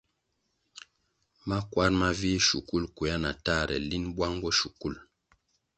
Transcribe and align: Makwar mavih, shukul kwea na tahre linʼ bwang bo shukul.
Makwar 1.47 1.91
mavih, 1.99 2.39
shukul 2.47 2.83
kwea 2.95 3.15
na 3.23 3.31
tahre 3.45 3.77
linʼ 3.89 4.05
bwang 4.15 4.35
bo 4.41 4.49
shukul. 4.59 4.95